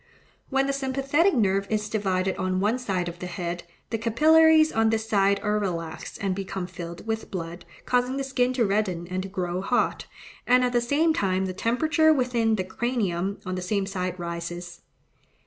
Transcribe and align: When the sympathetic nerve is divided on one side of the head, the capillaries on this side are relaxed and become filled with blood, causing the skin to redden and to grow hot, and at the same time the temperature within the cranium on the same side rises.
When 0.49 0.65
the 0.65 0.73
sympathetic 0.73 1.35
nerve 1.35 1.67
is 1.69 1.87
divided 1.87 2.35
on 2.37 2.59
one 2.59 2.79
side 2.79 3.07
of 3.07 3.19
the 3.19 3.27
head, 3.27 3.65
the 3.91 3.99
capillaries 3.99 4.71
on 4.71 4.89
this 4.89 5.07
side 5.07 5.39
are 5.43 5.59
relaxed 5.59 6.17
and 6.19 6.33
become 6.33 6.65
filled 6.65 7.05
with 7.05 7.29
blood, 7.29 7.65
causing 7.85 8.17
the 8.17 8.23
skin 8.23 8.51
to 8.53 8.65
redden 8.65 9.05
and 9.11 9.21
to 9.21 9.29
grow 9.29 9.61
hot, 9.61 10.07
and 10.47 10.63
at 10.63 10.73
the 10.73 10.81
same 10.81 11.13
time 11.13 11.45
the 11.45 11.53
temperature 11.53 12.11
within 12.11 12.55
the 12.55 12.63
cranium 12.63 13.39
on 13.45 13.53
the 13.53 13.61
same 13.61 13.85
side 13.85 14.17
rises. 14.17 14.81